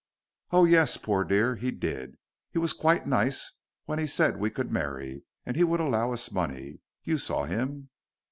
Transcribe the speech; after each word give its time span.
"Oh, 0.49 0.65
yes, 0.65 0.97
poor 0.97 1.23
dear, 1.23 1.57
he 1.57 1.69
did! 1.69 2.17
He 2.49 2.57
was 2.57 2.73
quite 2.73 3.05
nice 3.05 3.51
when 3.85 3.99
he 3.99 4.07
said 4.07 4.37
we 4.39 4.49
could 4.49 4.71
marry 4.71 5.25
and 5.45 5.55
he 5.55 5.63
would 5.63 5.79
allow 5.79 6.11
us 6.11 6.31
money. 6.31 6.81
You 7.03 7.19
saw 7.19 7.43
him?" 7.43 7.91